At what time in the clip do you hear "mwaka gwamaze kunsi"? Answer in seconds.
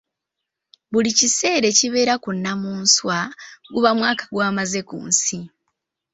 3.97-5.37